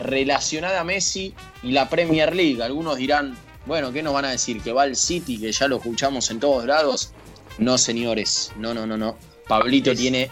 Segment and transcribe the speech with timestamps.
[0.00, 2.62] relacionada a Messi y la Premier League.
[2.62, 3.36] Algunos dirán,
[3.66, 4.60] bueno, ¿qué nos van a decir?
[4.62, 7.12] ¿Que va al City, que ya lo escuchamos en todos lados?
[7.58, 9.16] No, señores, no, no, no, no.
[9.46, 10.30] Pablito tiene,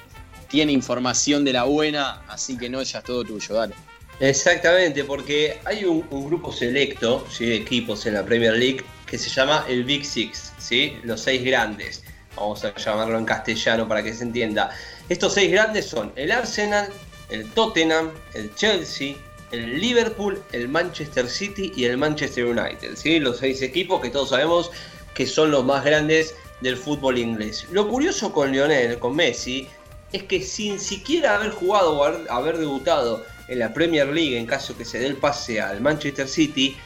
[0.49, 3.75] tiene información de la buena, así que no, ya es todo tuyo, dale.
[4.21, 7.47] Exactamente, porque hay un, un grupo selecto ¿sí?
[7.47, 10.99] de equipos en la Premier League que se llama el Big Six, ¿sí?
[11.05, 12.03] los seis grandes.
[12.37, 14.71] Vamos a llamarlo en castellano para que se entienda.
[15.09, 16.89] Estos seis grandes son el Arsenal,
[17.31, 19.17] el Tottenham, el Chelsea,
[19.51, 22.97] el Liverpool, el Manchester City y el Manchester United.
[22.97, 23.19] ¿sí?
[23.19, 24.71] Los seis equipos que todos sabemos
[25.15, 27.67] que son los más grandes del fútbol inglés.
[27.71, 29.69] Lo curioso con Lionel, con Messi,
[30.13, 34.77] es que sin siquiera haber jugado o haber, debutado en la Premier League, en caso
[34.77, 36.77] que se dé el pase al Manchester City,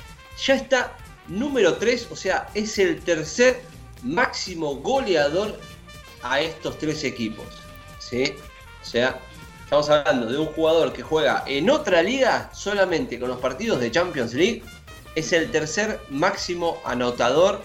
[0.44, 0.96] ya está
[1.28, 3.60] número 3, o sea, es el tercer
[4.02, 5.58] máximo goleador
[6.22, 7.46] a estos tres equipos.
[7.98, 8.34] ¿sí?
[8.80, 9.20] O sea,
[9.72, 13.90] estamos hablando de un jugador que juega en otra liga solamente con los partidos de
[13.90, 14.62] Champions League.
[15.14, 17.62] Es el tercer máximo anotador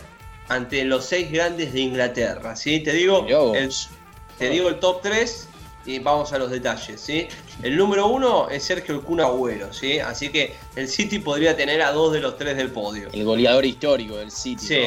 [0.48, 2.56] ante los seis grandes de Inglaterra.
[2.56, 2.80] ¿sí?
[2.80, 3.74] Te, digo el,
[4.40, 5.50] te digo el top 3
[5.86, 7.02] y vamos a los detalles.
[7.02, 7.28] ¿sí?
[7.62, 10.00] El número uno es Sergio el Kun Agüero, ¿sí?
[10.00, 13.10] así que el City podría tener a dos de los tres del podio.
[13.12, 14.66] El goleador histórico del City.
[14.66, 14.80] Sí,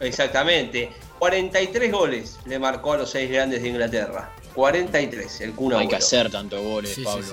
[0.00, 0.04] ¿no?
[0.06, 0.92] exactamente.
[1.18, 4.30] 43 goles le marcó a los seis grandes de Inglaterra.
[4.54, 7.22] 43, el Kun No hay que hacer tantos goles, sí, Pablo.
[7.24, 7.32] Sí,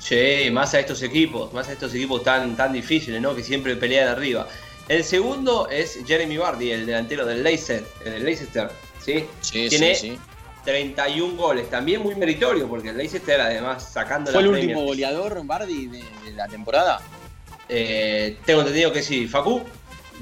[0.00, 0.44] sí.
[0.44, 3.34] sí, más a estos equipos, más a estos equipos tan, tan difíciles, ¿no?
[3.34, 4.46] Que siempre pelean arriba.
[4.88, 8.70] El segundo es Jeremy Vardy, el delantero del Leicester, del Leicester,
[9.04, 9.26] ¿sí?
[9.42, 10.18] Sí, Tiene sí, sí.
[10.64, 14.70] 31 goles, también muy meritorio, porque el Leicester además sacando ¿Fue la el Premier.
[14.76, 17.00] último goleador, Bardi, de, de la temporada?
[17.68, 19.26] Eh, tengo entendido que sí.
[19.28, 19.62] Facu,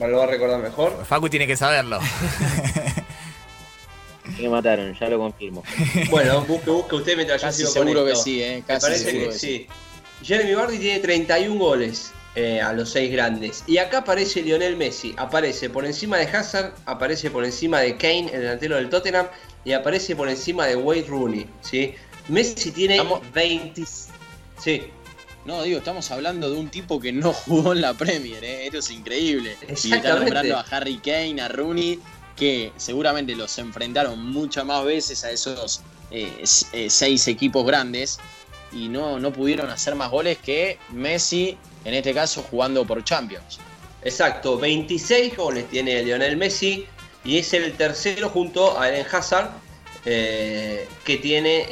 [0.01, 1.05] lo va a recordar mejor.
[1.05, 2.01] Facu tiene que saberlo.
[4.41, 5.63] Me mataron, ya lo confirmo.
[6.11, 8.25] Bueno, busque, busque usted mientras Casi yo sigo seguro con que esto.
[8.25, 8.57] sí, ¿eh?
[8.57, 9.67] Me Casi parece seguro que que sí.
[10.23, 13.65] Jeremy Vardy tiene 31 goles eh, a los 6 grandes.
[13.67, 15.15] Y acá aparece Lionel Messi.
[15.17, 19.27] Aparece por encima de Hazard, aparece por encima de Kane, el delantero del Tottenham,
[19.65, 21.47] y aparece por encima de Wade Rooney.
[21.63, 21.95] ¿sí?
[22.29, 23.83] Messi tiene Estamos- 20.
[24.63, 24.83] Sí,
[25.45, 28.65] No, digo, estamos hablando de un tipo que no jugó en la Premier, ¿eh?
[28.67, 29.57] Esto es increíble.
[29.85, 32.01] Y está nombrando a Harry Kane, a Rooney,
[32.37, 35.81] que seguramente los enfrentaron muchas más veces a esos
[36.11, 38.19] eh, eh, seis equipos grandes
[38.73, 43.59] y no, no pudieron hacer más goles que Messi, en este caso jugando por Champions.
[44.03, 44.59] exacto.
[44.59, 46.87] 26 goles tiene Lionel Messi.
[47.25, 49.51] Y es el tercero junto a Eden Hazard.
[50.05, 51.67] eh, que tiene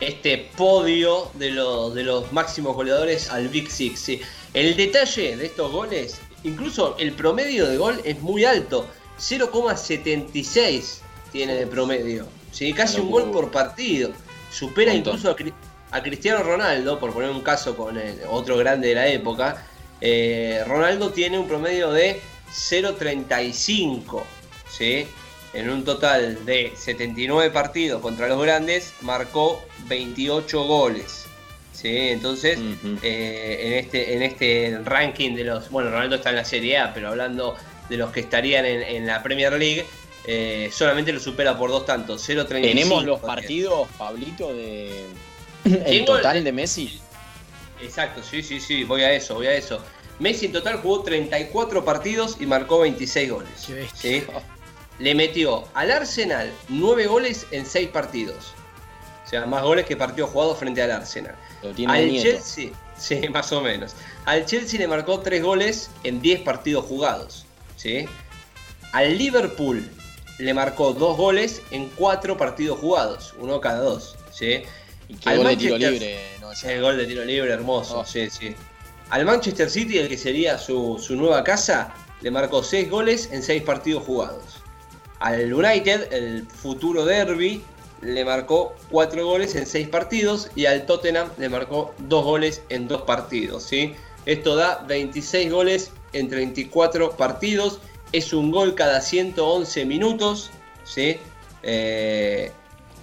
[0.00, 4.20] este podio de los, de los máximos goleadores al Big Six.
[4.52, 8.86] El detalle de estos goles, incluso el promedio de gol es muy alto.
[9.18, 10.98] 0,76
[11.32, 12.26] tiene de promedio.
[12.52, 12.72] ¿sí?
[12.72, 14.10] Casi un gol por partido.
[14.50, 15.14] Supera Montón.
[15.16, 15.52] incluso a, Cri-
[15.90, 19.66] a Cristiano Ronaldo, por poner un caso con el otro grande de la época.
[20.00, 22.20] Eh, Ronaldo tiene un promedio de
[22.52, 24.22] 0,35.
[24.70, 25.06] ¿sí?
[25.52, 31.24] En un total de 79 partidos contra los grandes, marcó 28 goles.
[31.72, 31.88] ¿sí?
[31.96, 32.58] Entonces,
[33.02, 35.70] eh, en, este, en este ranking de los.
[35.70, 37.56] Bueno, Ronaldo está en la Serie A, pero hablando
[37.88, 39.86] de los que estarían en, en la Premier League,
[40.26, 42.48] eh, solamente lo supera por dos tantos: 0,35.
[42.48, 45.04] Tenemos los partidos, Pablito, de
[45.64, 47.00] el total de Messi.
[47.82, 49.80] Exacto, sí, sí, sí, voy a eso, voy a eso.
[50.18, 53.68] Messi en total jugó 34 partidos y marcó 26 goles.
[53.94, 54.22] ¿sí?
[54.98, 58.54] Le metió al Arsenal 9 goles en 6 partidos.
[59.24, 61.34] O sea, más goles que partidos jugados frente al Arsenal.
[61.62, 62.30] Lo tiene Al Nieto.
[62.30, 63.94] Chelsea, sí, más o menos.
[64.24, 67.44] Al Chelsea le marcó 3 goles en 10 partidos jugados.
[67.76, 68.06] ¿Sí?
[68.92, 69.88] Al Liverpool
[70.38, 74.16] le marcó 2 goles en 4 partidos jugados, uno cada dos.
[74.32, 74.62] ¿sí?
[75.08, 76.50] Y qué Al gol de tiro Manchester- libre, ¿no?
[76.70, 78.04] El gol de tiro libre hermoso, Oh.
[78.06, 78.54] sí, sí.
[79.10, 81.92] Al Manchester City, el que sería su, su nueva casa,
[82.22, 84.42] le marcó 6 goles en 6 partidos jugados.
[85.20, 87.62] Al United, el futuro derby,
[88.00, 90.50] le marcó 4 goles en 6 partidos.
[90.56, 93.62] Y al Tottenham le marcó 2 goles en 2 partidos.
[93.62, 93.94] ¿sí?
[94.26, 97.80] Esto da 26 goles en 34 partidos.
[98.12, 100.50] Es un gol cada 111 minutos.
[100.84, 101.18] ¿sí?
[101.62, 102.50] Eh,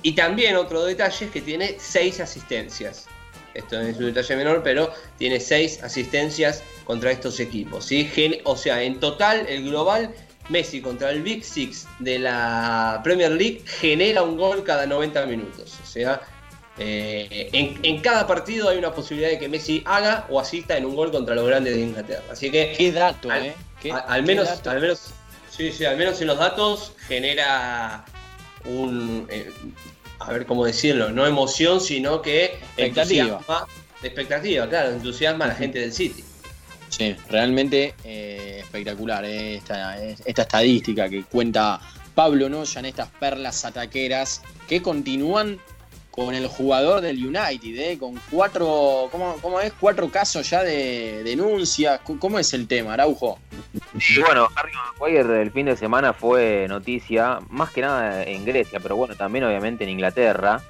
[0.03, 3.07] y también otro detalle es que tiene 6 asistencias.
[3.53, 7.85] esto es un detalle menor, pero tiene seis asistencias contra estos equipos.
[7.85, 8.09] ¿sí?
[8.45, 10.13] O sea, en total, el global,
[10.49, 15.77] Messi contra el Big Six de la Premier League genera un gol cada 90 minutos.
[15.81, 16.21] O sea,
[16.77, 17.49] eh,
[17.83, 21.11] en, cada partido hay una posibilidad de que Messi haga o asista en un gol
[21.11, 22.23] contra los grandes de Inglaterra.
[22.31, 22.73] Así que.
[22.77, 23.55] Qué dato, al, ¿eh?
[24.07, 25.13] al menos, al menos.
[25.49, 28.05] Sí, sí, al menos en los datos genera
[28.65, 29.27] un.
[29.29, 29.51] Eh,
[30.19, 33.41] a ver cómo decirlo, no emoción, sino que expectativa.
[34.03, 36.23] expectativa, claro, entusiasma a la gente del City.
[36.89, 41.79] Sí, realmente eh, espectacular eh, esta, esta, estadística que cuenta
[42.13, 45.59] Pablo Noya en estas perlas ataqueras que continúan
[46.11, 49.71] con el jugador del United, eh, con cuatro, ¿cómo, ¿cómo, es?
[49.79, 52.01] Cuatro casos ya de denuncias.
[52.19, 53.39] ¿Cómo es el tema, Araujo?
[54.25, 58.97] bueno, Harry Maguire el fin de semana fue noticia, más que nada en Grecia, pero
[58.97, 60.61] bueno, también obviamente en Inglaterra,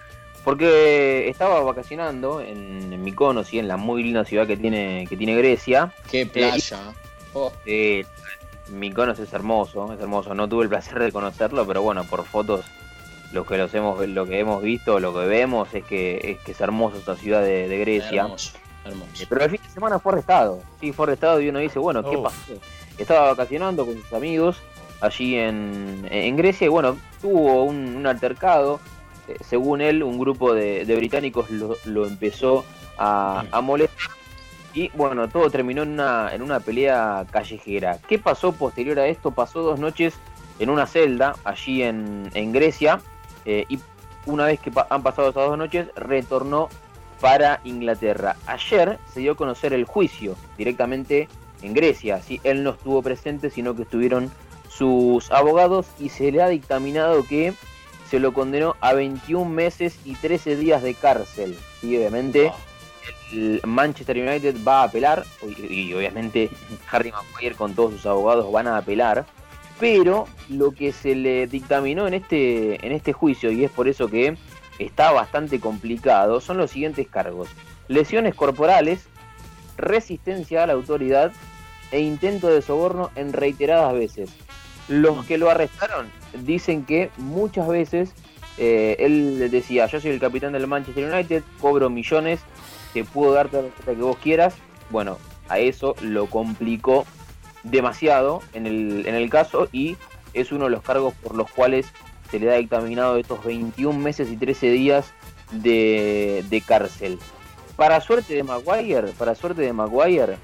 [0.43, 5.17] porque estaba vacacionando en, en Mykonos y en la muy linda ciudad que tiene, que
[5.17, 5.91] tiene Grecia.
[6.09, 6.79] ¡Qué playa!
[7.33, 7.51] oh.
[8.69, 10.33] Mykonos es hermoso, es hermoso.
[10.33, 12.63] No tuve el placer de conocerlo, pero bueno, por fotos
[13.33, 16.51] lo que los hemos lo que hemos visto, lo que vemos es que es que
[16.51, 18.23] es hermoso esta ciudad de, Grecia.
[18.23, 19.25] Hermoso, hermoso.
[19.27, 20.61] Pero el fin de semana fue arrestado.
[20.79, 22.53] Sí, fue arrestado y uno dice, bueno, ¿qué pasó?
[22.97, 24.61] estaba vacacionando con sus amigos
[25.01, 28.79] allí en, Grecia y bueno, tuvo un, altercado.
[29.27, 32.65] Eh, según él, un grupo de, británicos lo, empezó
[32.97, 34.11] a, molestar
[34.73, 37.99] y bueno, todo terminó en una, en una pelea callejera.
[38.07, 39.31] ¿Qué pasó posterior a esto?
[39.31, 40.13] Pasó dos noches
[40.59, 43.01] en una celda allí en, Grecia
[43.45, 43.79] eh, y
[44.25, 46.69] una vez que han pasado esas dos noches retornó
[47.19, 48.35] para Inglaterra.
[48.47, 51.27] Ayer se dio a conocer el juicio directamente
[51.61, 52.21] en Grecia.
[52.21, 52.41] ¿sí?
[52.43, 54.31] Él no estuvo presente, sino que estuvieron
[54.69, 57.53] sus abogados y se le ha dictaminado que
[58.09, 61.57] se lo condenó a 21 meses y 13 días de cárcel.
[61.81, 62.51] Y obviamente
[63.31, 65.25] el Manchester United va a apelar,
[65.69, 66.49] y, obviamente
[66.91, 69.25] Harry Maguire con todos sus abogados van a apelar,
[69.81, 74.07] pero lo que se le dictaminó en este, en este juicio, y es por eso
[74.07, 74.37] que
[74.77, 77.49] está bastante complicado, son los siguientes cargos.
[77.87, 79.07] Lesiones corporales,
[79.77, 81.31] resistencia a la autoridad
[81.91, 84.29] e intento de soborno en reiteradas veces.
[84.87, 86.11] Los que lo arrestaron
[86.43, 88.13] dicen que muchas veces
[88.59, 92.39] eh, él decía, yo soy el capitán del Manchester United, cobro millones,
[92.93, 94.53] te puedo dar la que vos quieras.
[94.91, 95.17] Bueno,
[95.49, 97.07] a eso lo complicó
[97.63, 99.97] demasiado en el, en el caso y
[100.33, 101.87] es uno de los cargos por los cuales
[102.29, 105.13] se le ha dictaminado estos 21 meses y 13 días
[105.51, 107.19] de, de cárcel.
[107.75, 110.37] Para suerte de Maguire, para suerte de Maguire,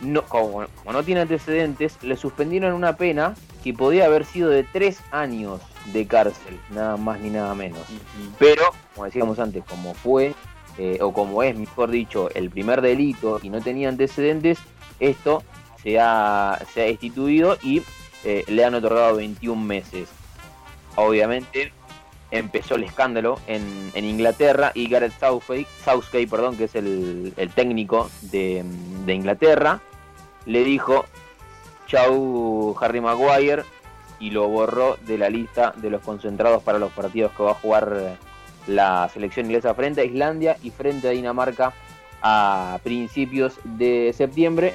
[0.00, 5.00] no, como, no tiene antecedentes, le suspendieron una pena que podía haber sido de tres
[5.10, 5.60] años
[5.92, 7.80] de cárcel, nada más ni nada menos.
[8.38, 8.62] Pero,
[8.94, 10.34] como decíamos antes, como fue,
[10.78, 14.58] eh, o como es, mejor dicho, el primer delito y no tenía antecedentes,
[15.00, 15.42] esto
[15.86, 17.80] se ha, se ha instituido y
[18.24, 20.08] eh, le han otorgado 21 meses.
[20.96, 21.72] Obviamente
[22.32, 27.50] empezó el escándalo en, en Inglaterra y Gareth Southgate, Southgate perdón, que es el, el
[27.50, 28.64] técnico de,
[29.04, 29.80] de Inglaterra,
[30.44, 31.04] le dijo
[31.86, 33.62] chau Harry Maguire
[34.18, 37.54] y lo borró de la lista de los concentrados para los partidos que va a
[37.54, 38.16] jugar
[38.66, 41.72] la selección inglesa frente a Islandia y frente a Dinamarca
[42.22, 44.74] a principios de septiembre.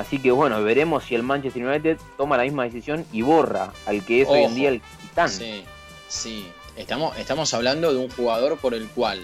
[0.00, 4.02] Así que bueno, veremos si el Manchester United toma la misma decisión y borra al
[4.04, 5.28] que es hoy en día el capitán.
[5.28, 5.62] Sí,
[6.08, 6.48] sí.
[6.76, 9.20] Estamos, estamos hablando de un jugador por el cual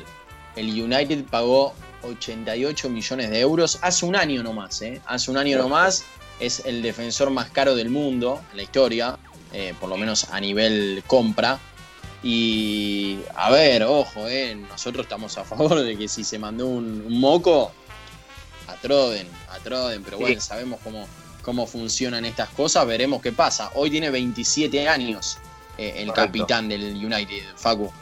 [0.55, 5.01] el United pagó 88 millones de euros hace un año nomás, ¿eh?
[5.07, 6.05] Hace un año nomás
[6.41, 9.19] es el defensor más caro del mundo en la historia,
[9.55, 11.59] eh, por lo menos a nivel compra.
[12.23, 17.19] Y a ver, ojo, eh, nosotros estamos a favor de que si se mandó un,
[17.19, 17.73] moco,
[18.87, 21.09] atroden, atroden, pero bueno, sabemos cómo,
[21.43, 23.71] cómo funcionan estas cosas, veremos qué pasa.
[23.75, 25.39] Hoy tiene 27 años
[25.77, 27.93] eh, el capitán del United, Facu.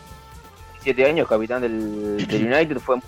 [0.85, 2.99] 27 años, capitán del, del United, fue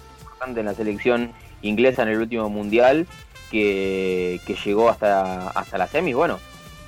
[0.46, 3.06] en la selección inglesa en el último mundial
[3.50, 6.14] que, llegó hasta, hasta la semis.
[6.14, 6.38] Bueno,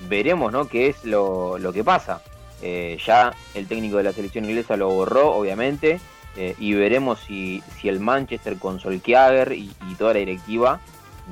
[0.08, 0.68] veremos ¿no?
[0.68, 2.22] qué es lo, que pasa.
[2.62, 6.00] Eh, ya el técnico de la selección inglesa lo borró, obviamente,
[6.40, 10.78] eh, y veremos si, si, el Manchester con Solskjaer y, toda la directiva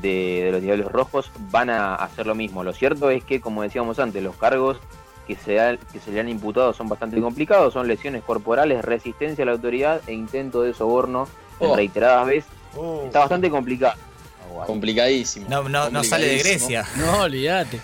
[0.03, 2.65] de, los Diablos Rojos van a hacer lo mismo.
[2.65, 4.79] Lo cierto es que, como decíamos antes, los cargos
[5.29, 9.47] que se, que se le han imputado son bastante complicados, son lesiones corporales, resistencia a
[9.47, 11.29] la autoridad e intento de soborno
[11.61, 11.77] en oh.
[11.77, 12.51] reiteradas veces.
[12.77, 13.05] Oh.
[13.07, 13.95] Está bastante complicado.
[14.67, 15.47] Complicadísimo.
[15.49, 16.85] No, no, no sale de Grecia.
[16.97, 17.79] No, olvídate.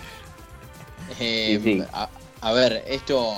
[1.21, 1.85] Eh,
[2.41, 3.33] a, ver, esto,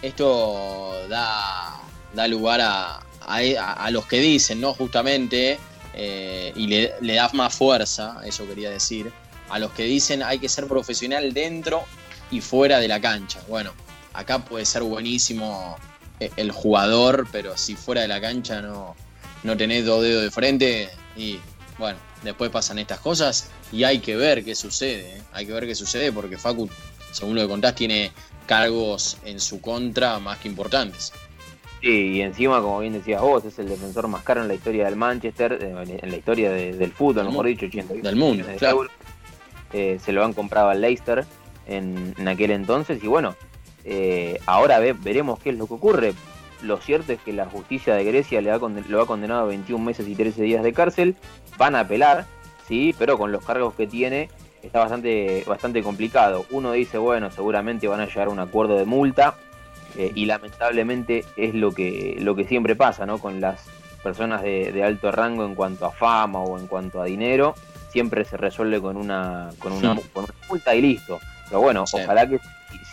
[0.00, 1.78] esto da,
[2.14, 4.74] da lugar a, a, los que dicen, ¿no?
[4.74, 5.58] Justamente,
[5.94, 9.12] eh, y le, le da más fuerza, eso quería decir,
[9.50, 11.84] a los que dicen hay que ser profesional dentro
[12.30, 13.40] y fuera de la cancha.
[13.48, 13.72] Bueno,
[14.12, 15.76] acá puede ser buenísimo
[16.20, 18.96] eh, el jugador, pero si fuera de la cancha no,
[19.42, 21.38] no tenés dos dedos de frente y
[21.78, 25.22] bueno, después pasan estas cosas y hay que ver qué sucede, ¿eh?
[25.32, 26.68] hay que ver qué sucede porque Facu,
[27.12, 28.12] según lo que contás, tiene
[28.46, 31.12] cargos en su contra más que importantes.
[31.80, 34.86] Sí, y encima, como bien decías vos, es el defensor más caro en la historia
[34.86, 38.88] del Manchester, en la historia del fútbol, mejor dicho, 80 del mundo, claro.
[39.72, 41.26] Eh, se lo han comprado al Leicester
[41.66, 43.36] en, aquel entonces y bueno,
[43.84, 46.14] eh, ahora veremos qué es lo que ocurre.
[46.62, 49.84] Lo cierto es que la justicia de Grecia le ha lo ha condenado a 21
[49.84, 51.16] meses y 13 días de cárcel.
[51.56, 52.26] Van a apelar,
[52.66, 54.28] sí, pero con los cargos que tiene
[54.62, 56.46] está bastante, bastante complicado.
[56.50, 59.36] Uno dice, bueno, seguramente van a llegar a un acuerdo de multa
[59.98, 63.18] eh, y lamentablemente es lo que, lo que siempre pasa, ¿no?
[63.18, 63.64] Con las
[64.00, 67.56] personas de, alto rango en cuanto a fama o en cuanto a dinero,
[67.90, 69.96] siempre se resuelve con una, con una,
[70.48, 71.18] multa y listo.
[71.48, 72.38] Pero bueno, ojalá que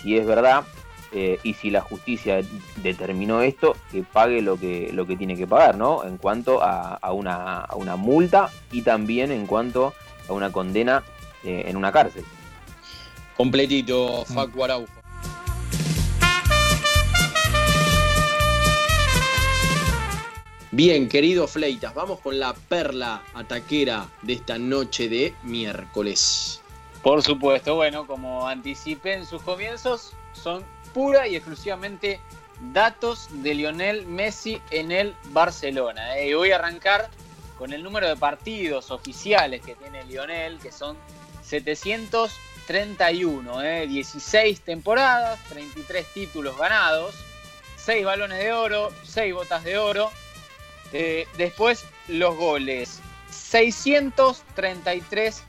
[0.01, 0.63] si, es verdad
[1.11, 2.41] eh, y si la justicia
[2.77, 6.05] determinó esto, que pague lo que, lo que tiene que pagar, ¿no?
[6.05, 9.93] En cuanto a, una, a una multa y también en cuanto
[10.27, 11.03] a una condena
[11.43, 12.25] eh, en una cárcel.
[13.37, 14.94] Completito, Facu Araujo.
[20.75, 26.59] Bien, querido Fleitas, vamos con la perla ataquera de esta noche de miércoles.
[27.01, 32.19] Por supuesto, bueno, como anticipé en sus comienzos, son pura y exclusivamente
[32.73, 36.17] datos de Lionel Messi en el Barcelona.
[36.17, 36.27] ¿eh?
[36.27, 37.09] Y voy a arrancar
[37.57, 40.97] con el número de partidos oficiales que tiene Lionel, que son
[41.41, 44.61] 731, 16 ¿eh?
[44.65, 47.15] temporadas, 33 títulos ganados,
[47.77, 50.11] 6 balones de oro, 6 botas de oro
[50.97, 53.01] eh, después los goles.
[53.29, 55.43] 633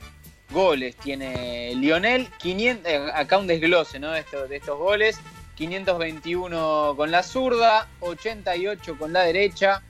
[0.51, 2.27] goles tiene Lionel.
[2.37, 4.11] 500, eh, acá un desglose ¿no?
[4.11, 5.21] de, estos, de estos goles.
[5.55, 9.81] 521 con la zurda, 88 con la derecha,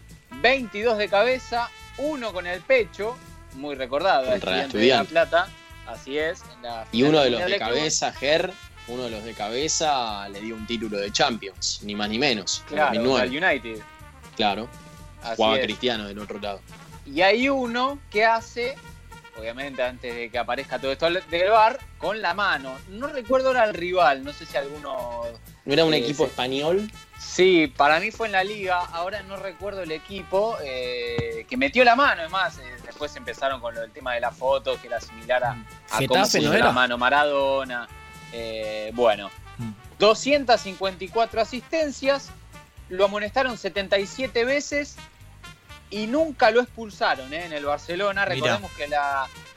[0.42, 3.18] 22 de cabeza, 1 con el pecho,
[3.56, 5.50] muy recordado, el de la Plata,
[5.86, 6.42] así es.
[6.94, 8.54] y uno de los de cabeza, Ger,
[8.88, 12.64] uno de los de cabeza le dio un título de Champions, ni más ni menos.
[12.70, 13.82] Claro, al United.
[14.38, 14.70] Claro.
[15.36, 16.62] Jugaba Cristiano del otro lado.
[17.14, 18.76] Y hay uno que hace,
[19.38, 22.78] obviamente antes de que aparezca todo esto del bar, con la mano.
[22.90, 25.24] No recuerdo ahora el rival, no sé si alguno...
[25.66, 26.92] ¿No era un eh, equipo español?
[27.18, 31.84] Sí, para mí fue en la liga, ahora no recuerdo el equipo eh, que metió
[31.84, 35.44] la mano, además, eh, después empezaron con el tema de la foto, que era similar
[35.44, 35.52] a,
[35.92, 37.88] a cómo puso la mano Maradona.
[38.94, 39.32] bueno,
[40.00, 41.42] 254 mm.
[41.42, 42.30] asistencias,
[42.90, 44.98] lo amonestaron 77 veces
[45.89, 47.46] y nunca lo expulsaron ¿eh?
[47.46, 48.25] en el Barcelona.
[48.25, 48.88] Recordemos que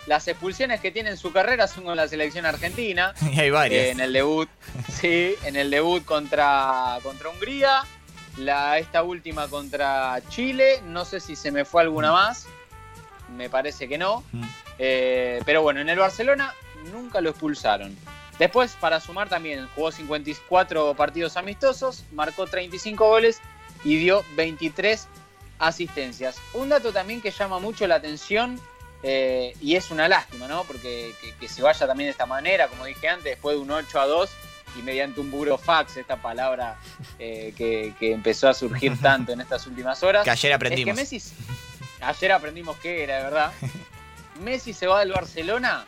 [0.06, 3.14] las expulsiones que tiene en su carrera son con la selección argentina.
[3.32, 3.86] Y hay varias.
[3.86, 4.48] en el debut,
[5.00, 7.84] sí, en el debut contra, contra Hungría.
[8.36, 10.80] La, esta última contra Chile.
[10.86, 12.14] No sé si se me fue alguna mm.
[12.14, 12.46] más.
[13.36, 14.24] Me parece que no.
[14.32, 14.44] Mm.
[14.78, 16.54] Eh, pero bueno, en el Barcelona
[16.92, 17.96] nunca lo expulsaron.
[18.38, 23.38] Después, para sumar también, jugó 54 partidos amistosos, marcó 35 goles
[23.84, 25.06] y dio 23
[25.60, 26.36] asistencias.
[26.54, 28.60] Un dato también que llama mucho la atención
[29.02, 30.64] eh, y es una lástima, ¿no?
[30.64, 34.00] Porque que, se vaya también de esta manera, como dije antes, después de un 8
[34.00, 34.30] a 2
[34.78, 36.78] y mediante un burofax, esta palabra
[37.18, 40.24] eh, que, empezó a surgir tanto en estas últimas horas.
[40.24, 40.98] Que ayer aprendimos.
[40.98, 41.34] Es que Messi,
[42.00, 43.52] ayer aprendimos que era, ¿verdad?
[44.40, 45.84] Messi se va del Barcelona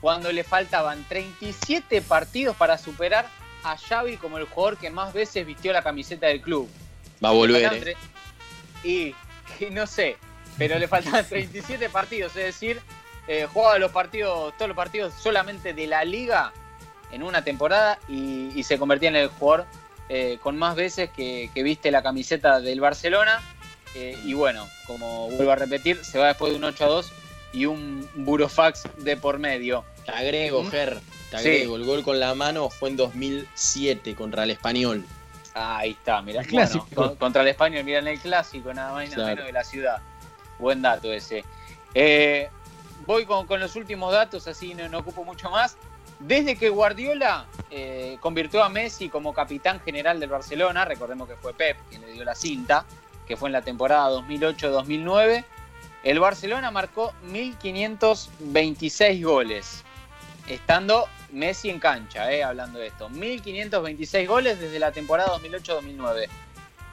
[0.00, 3.28] cuando le faltaban 37 partidos para superar
[3.62, 6.68] a Xavi como el jugador que más veces vistió la camiseta del club.
[7.22, 7.88] Va a volver.
[7.88, 7.96] Eh.
[8.82, 9.14] Y,
[9.70, 10.16] no sé,
[10.58, 12.80] pero le faltaban 37 partidos, es decir,
[13.26, 16.52] eh, jugaba los partidos, todos los partidos solamente de la liga
[17.12, 19.66] en una temporada y, se convertía en el jugador
[20.08, 23.40] eh, con más veces que, viste la camiseta del Barcelona.
[23.94, 27.12] y bueno, como vuelvo a repetir, se va después de un 8 a 2
[27.52, 29.84] y un burofax de por medio.
[30.04, 31.76] Te agrego, Ger, te agrego.
[31.76, 35.04] El gol con la mano fue en 2007 contra el Español.
[35.54, 36.42] Ahí está, mirá.
[37.18, 39.98] contra el Español, mirá en el clásico, nada más y nada menos de la ciudad.
[40.58, 41.44] Buen dato ese.
[41.94, 42.48] Eh,
[43.06, 45.76] voy con, los últimos datos, así no, ocupo mucho más.
[46.18, 51.54] Desde que Guardiola eh, convirtió a Messi como capitán general del Barcelona, recordemos que fue
[51.54, 52.84] Pep quien le dio la cinta,
[53.26, 55.44] que fue en la temporada 2008-2009,
[56.02, 59.84] el Barcelona marcó 1.526 goles,
[60.46, 63.08] estando Messi en cancha, eh, hablando de esto.
[63.08, 66.28] 1.526 goles desde la temporada 2008-2009.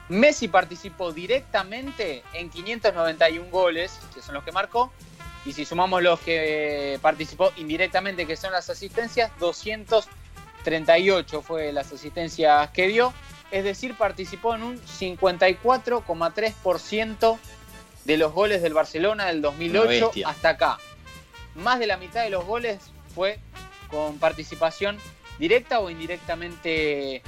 [0.08, 4.90] Messi participó directamente en 591 goles, que son los que marcó,
[5.44, 12.70] y si sumamos los que participó indirectamente, que son las asistencias, 238 fue las asistencias
[12.70, 13.12] que dio,
[13.50, 17.38] es decir, participó en un 54,3%
[18.04, 20.78] de los goles del Barcelona del 2008 hasta acá.
[21.54, 22.78] Más de la mitad de los goles
[23.14, 23.38] fue
[23.90, 24.98] con participación
[25.38, 27.22] directa o indirectamente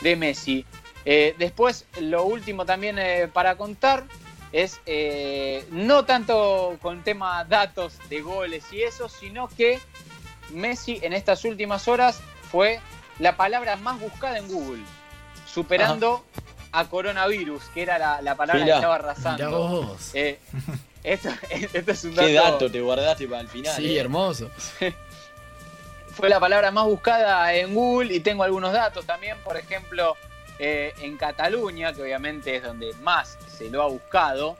[0.00, 0.64] de Messi.
[1.04, 4.04] Eh, después, lo último también eh, para contar
[4.52, 9.80] es eh, no tanto con tema datos de goles y eso, sino que
[10.50, 12.80] Messi en estas últimas horas fue
[13.18, 14.82] la palabra más buscada en Google,
[15.46, 16.24] superando
[16.72, 19.96] a coronavirus, que era la, palabra que estaba arrasando.
[21.04, 22.26] esto, es un dato.
[22.26, 23.76] Qué dato te guardaste para el final.
[23.76, 24.50] Sí, hermoso.
[26.14, 30.16] fue la palabra más buscada en Google y tengo algunos datos también, por ejemplo,
[30.58, 34.56] eh, en Cataluña, que obviamente es donde más se lo ha buscado,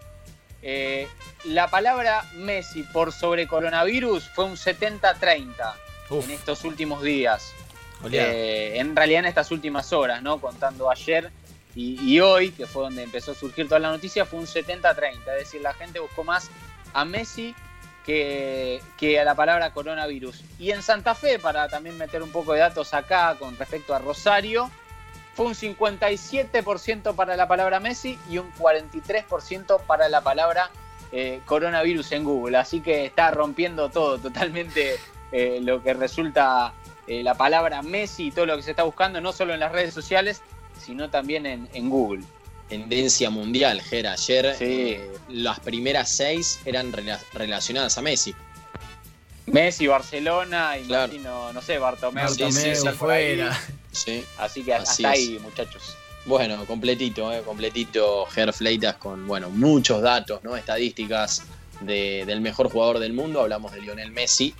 [0.66, 1.06] eh,
[1.44, 5.74] la palabra Messi por sobre coronavirus fue un 70-30
[6.10, 7.52] en estos últimos días.
[8.10, 10.40] Eh, en realidad en estas últimas horas, ¿no?
[10.40, 11.30] Contando ayer
[11.76, 15.18] y, hoy, que fue donde empezó a surgir toda la noticia, fue un 70-30.
[15.18, 16.50] Es decir, la gente buscó más
[16.94, 17.54] a Messi
[18.04, 18.80] que,
[19.20, 20.42] a la palabra coronavirus.
[20.58, 23.98] Y en Santa Fe, para también meter un poco de datos acá con respecto a
[23.98, 24.70] Rosario,
[25.34, 30.70] fue un 57% para la palabra Messi y un 43% para la palabra
[31.12, 32.56] eh, coronavirus en Google.
[32.56, 34.96] Así que está rompiendo todo totalmente
[35.32, 36.72] eh, lo que resulta
[37.06, 39.72] eh, la palabra Messi y todo lo que se está buscando, no solo en las
[39.72, 40.42] redes sociales,
[40.78, 42.24] sino también en, Google.
[42.68, 44.06] Tendencia mundial, Ger.
[44.06, 44.56] Ayer
[45.28, 46.92] las primeras seis eran
[47.32, 48.34] relacionadas a Messi.
[49.46, 52.24] Messi, Barcelona y no sé, Bartomeu.
[52.24, 53.60] Bartomeu fuera.
[53.92, 54.24] Sí.
[54.38, 55.96] Así que hasta ahí, muchachos.
[56.26, 60.56] Bueno, completito, eh, completito Ger Fleitas con bueno, muchos datos, ¿no?
[60.56, 61.42] estadísticas
[61.80, 63.42] del mejor jugador del mundo.
[63.42, 64.54] Hablamos de Lionel Messi,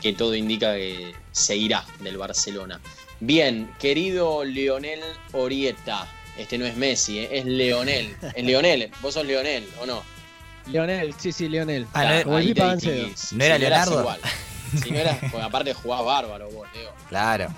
[0.00, 2.80] que todo indica que se irá del Barcelona.
[3.18, 5.00] Bien, querido Lionel
[5.32, 8.16] Orieta, este no es Messi, eh, es Leonel.
[8.34, 10.02] Es Leonel, vos sos Leonel, ¿o no?
[10.66, 11.86] Leonel, sí, sí, Leonel.
[11.92, 14.00] Ah, no, era Leonardo.
[14.00, 14.20] Igual.
[14.82, 16.92] Si no era, porque aparte jugás bárbaro vos, Leo.
[17.08, 17.48] Claro.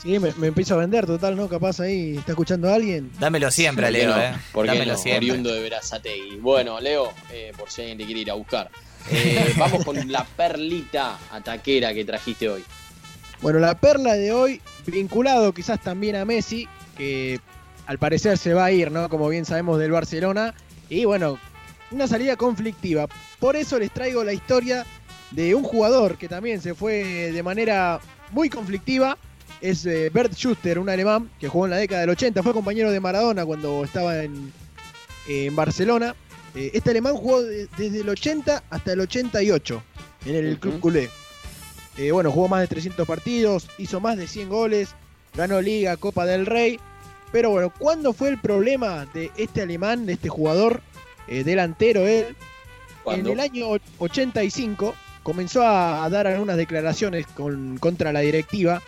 [0.00, 1.48] Sí, me, empiezo a vender, total, ¿no?
[1.48, 3.10] Capaz ahí está escuchando a alguien.
[3.18, 4.32] Dámelo siempre, Leo, ¿eh?
[4.52, 5.30] Porque Dámelo no, siempre.
[5.30, 6.36] oriundo de Verazategui.
[6.36, 8.70] Bueno, Leo, eh, por si alguien te quiere ir a buscar.
[9.10, 12.64] Eh, vamos con la perlita ataquera que trajiste hoy.
[13.40, 17.40] Bueno, la perla de hoy, vinculado quizás también a Messi, que
[17.88, 19.08] al parecer se va a ir, ¿no?
[19.08, 20.54] Como bien sabemos del Barcelona.
[20.90, 21.38] Y bueno,
[21.90, 23.08] una salida conflictiva.
[23.40, 24.84] Por eso les traigo la historia
[25.30, 27.98] de un jugador que también se fue de manera
[28.30, 29.16] muy conflictiva
[29.62, 32.92] es eh, Bert Schuster, un alemán que jugó en la década del 80, fue compañero
[32.92, 34.52] de Maradona cuando estaba en,
[35.52, 36.14] Barcelona.
[36.54, 39.82] Eh, este alemán jugó desde el 80 hasta el 88
[40.26, 41.08] en el Club Culé.
[41.96, 44.90] Eh, bueno, jugó más de 300 partidos, hizo más de 100 goles,
[45.34, 46.78] ganó Liga, Copa del Rey.
[47.32, 50.80] Pero bueno, ¿cuándo fue el problema de este alemán, de este jugador
[51.26, 52.34] delantero él?
[53.06, 57.26] En el año 85 comenzó a, dar algunas declaraciones
[57.80, 58.82] contra la directiva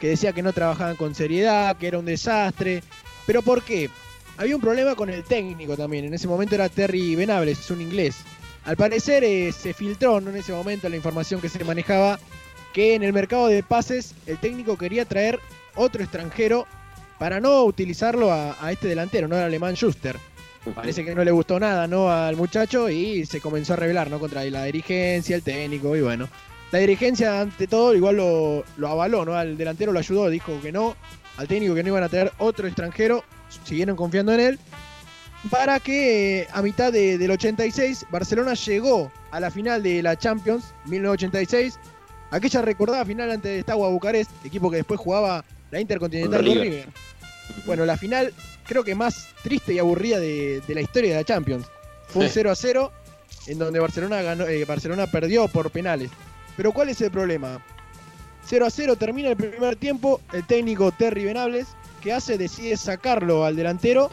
[0.00, 2.82] que decía que no trabajaban con seriedad, que era un desastre.
[3.26, 3.90] ¿Pero por qué?
[4.36, 6.04] Había un problema con el técnico también.
[6.04, 8.16] En ese momento era Terry Venables, es un inglés.
[8.64, 12.18] Al parecer eh, se filtró en ese momento la información que se manejaba
[12.72, 15.38] que en el mercado de pases el técnico quería traer
[15.76, 16.66] otro extranjero
[17.18, 20.16] para no utilizarlo a, este delantero, no era alemán Schuster.
[20.74, 22.10] Parece que no le gustó nada ¿no?
[22.10, 24.18] al muchacho y se comenzó a rebelar ¿no?
[24.18, 26.28] contra la dirigencia, el técnico y bueno.
[26.72, 29.34] La dirigencia, ante todo, igual lo, avaló, ¿no?
[29.34, 30.96] Al delantero lo ayudó, dijo que no,
[31.36, 33.22] al técnico que no iban a traer otro extranjero,
[33.64, 34.58] siguieron confiando en él.
[35.50, 40.74] Para que eh, a mitad del 86 Barcelona llegó a la final de la Champions
[40.86, 41.78] 1986,
[42.30, 45.44] aquella recordada final ante de Estagua Bucarest, equipo que después jugaba
[45.74, 46.86] la Intercontinental con River.
[47.66, 48.32] Bueno, la final
[48.66, 51.66] creo que más triste y aburrida de, la historia de la Champions.
[52.08, 52.92] Fue un 0 a 0
[53.48, 56.10] en donde Barcelona, ganó, eh, Barcelona perdió por penales.
[56.56, 57.60] Pero ¿cuál es el problema?
[58.46, 61.66] 0 a 0 termina el primer tiempo, el técnico Terry Venables,
[62.00, 62.38] ¿qué hace?
[62.38, 64.10] Decide sacarlo al delantero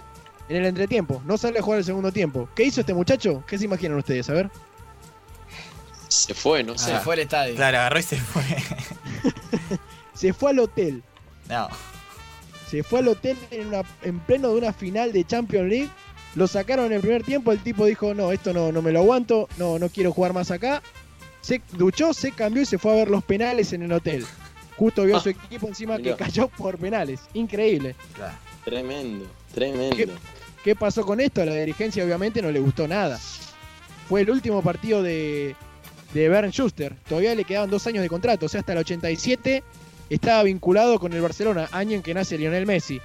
[0.50, 2.50] en el entretiempo, no sale a jugar el segundo tiempo.
[2.56, 3.44] ¿Qué hizo este muchacho?
[3.48, 4.30] ¿Qué se imaginan ustedes?
[4.30, 4.50] A ver.
[6.08, 6.92] Se fue, no sé.
[6.92, 7.56] se fue al estadio.
[7.56, 8.44] Claro, agarró y se fue.
[10.16, 11.04] se fue al hotel.
[11.52, 11.70] No.
[12.68, 15.90] Se fue al hotel en, en, pleno de una final de Champions League.
[16.36, 17.52] Lo sacaron en el primer tiempo.
[17.52, 19.48] El tipo dijo: No, esto no, no me lo aguanto.
[19.58, 20.82] No, no quiero jugar más acá
[21.42, 24.26] se duchó, se cambió y se fue a ver los penales en el hotel.
[24.78, 27.20] Justo vio a su equipo encima que cayó por penales.
[27.34, 27.96] Increíble.
[28.64, 30.14] Tremendo, tremendo.
[30.64, 31.42] ¿Qué pasó con esto?
[31.42, 33.20] A la dirigencia obviamente no le gustó nada.
[34.08, 35.56] Fue el último partido de,
[36.14, 36.96] de Bernd Schuster.
[37.08, 39.64] Todavía le quedaban dos años de contrato, o sea, hasta el 87
[40.16, 43.02] estaba vinculado con el Barcelona, año en que nace Lionel Messi.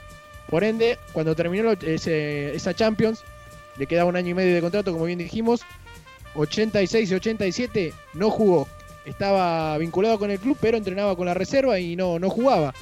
[0.49, 3.23] Por ende, cuando terminó esa Champions,
[3.77, 5.63] le quedaba un año y medio de contrato, como bien dijimos.
[6.35, 8.69] 86 y 87 no jugó.
[9.05, 12.75] Estaba vinculado con el club, pero entrenaba con la reserva y no, no jugaba.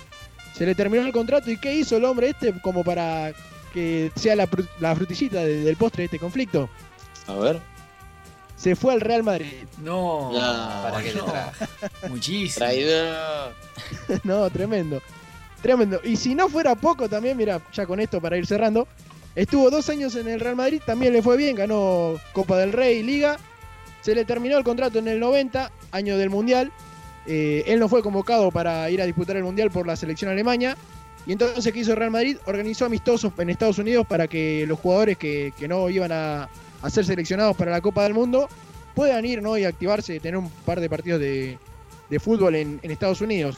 [0.55, 3.33] Se le terminó el contrato y ¿qué hizo el hombre este como para
[3.73, 6.69] que sea la, frutillita del postre de este conflicto?
[7.27, 7.74] A ver.
[8.65, 9.53] Se fue al Real Madrid.
[9.83, 11.13] No, para que
[12.09, 12.67] Muchísimo.
[14.25, 15.03] no, tremendo.
[15.61, 16.01] Tremendo.
[16.03, 18.89] Y si no fuera poco también, mira, ya con esto para ir cerrando,
[19.35, 23.03] estuvo dos años en el Real Madrid, también le fue bien, ganó Copa del Rey,
[23.03, 23.37] Liga.
[24.01, 26.73] Se le terminó el contrato en el 90, año del Mundial.
[27.27, 30.75] Eh, él no fue convocado para ir a disputar el Mundial por la selección alemana.
[31.27, 32.39] Y entonces, ¿qué hizo el Real Madrid?
[32.47, 36.49] Organizó amistosos en Estados Unidos para que los jugadores que, no iban a,
[36.91, 38.49] ser seleccionados para la Copa del Mundo
[38.95, 39.59] puedan ir ¿no?
[39.59, 41.59] y activarse, tener un par de partidos de,
[42.21, 43.57] fútbol en Estados Unidos.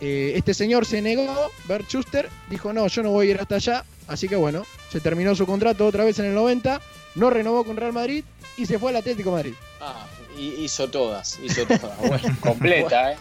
[0.00, 3.56] Eh, este señor se negó, Bert Schuster, dijo no, yo no voy a ir hasta
[3.56, 6.80] allá, así que bueno, se terminó su contrato otra vez en el 90,
[7.16, 8.24] no renovó con Real Madrid
[8.56, 9.52] y se fue al Atlético Madrid.
[9.78, 10.06] Ah,
[10.38, 13.16] hizo todas, hizo todas, bueno, completa, ¿eh?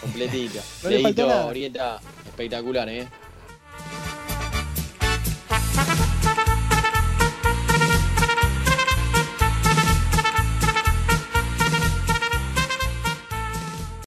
[0.00, 0.60] Completita.
[0.84, 2.00] No le faltó nada.
[2.26, 3.08] espectacular, ¿eh?